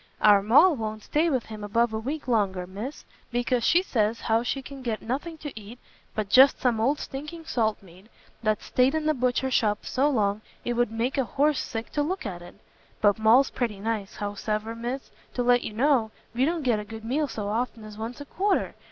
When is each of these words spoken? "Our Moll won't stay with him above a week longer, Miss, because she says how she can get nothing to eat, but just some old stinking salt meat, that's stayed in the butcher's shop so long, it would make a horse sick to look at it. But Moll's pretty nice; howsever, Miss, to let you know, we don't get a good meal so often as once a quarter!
"Our 0.19 0.41
Moll 0.41 0.75
won't 0.75 1.03
stay 1.03 1.29
with 1.29 1.45
him 1.45 1.63
above 1.63 1.93
a 1.93 1.99
week 1.99 2.27
longer, 2.27 2.65
Miss, 2.65 3.05
because 3.31 3.63
she 3.63 3.83
says 3.83 4.21
how 4.21 4.41
she 4.41 4.63
can 4.63 4.81
get 4.81 4.99
nothing 5.03 5.37
to 5.37 5.53
eat, 5.55 5.77
but 6.15 6.27
just 6.27 6.59
some 6.59 6.79
old 6.81 6.97
stinking 6.97 7.45
salt 7.45 7.83
meat, 7.83 8.07
that's 8.41 8.65
stayed 8.65 8.95
in 8.95 9.05
the 9.05 9.13
butcher's 9.13 9.53
shop 9.53 9.85
so 9.85 10.09
long, 10.09 10.41
it 10.65 10.73
would 10.73 10.89
make 10.91 11.19
a 11.19 11.23
horse 11.23 11.59
sick 11.59 11.91
to 11.91 12.01
look 12.01 12.25
at 12.25 12.41
it. 12.41 12.55
But 12.99 13.19
Moll's 13.19 13.51
pretty 13.51 13.79
nice; 13.79 14.15
howsever, 14.15 14.73
Miss, 14.73 15.11
to 15.35 15.43
let 15.43 15.61
you 15.61 15.73
know, 15.73 16.09
we 16.33 16.45
don't 16.45 16.63
get 16.63 16.79
a 16.79 16.83
good 16.83 17.05
meal 17.05 17.27
so 17.27 17.49
often 17.49 17.83
as 17.83 17.95
once 17.95 18.19
a 18.19 18.25
quarter! 18.25 18.73